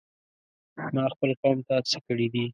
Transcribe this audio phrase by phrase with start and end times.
[0.95, 2.43] ما خپل قوم ته څه کړي دي؟!